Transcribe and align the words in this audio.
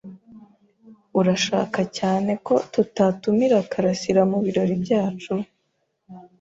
Urashaka 1.19 1.79
cyane 1.97 2.31
ko 2.45 2.53
tutatumira 2.73 3.57
karasira 3.71 4.21
mubirori 4.29 4.75
byacu? 4.83 5.33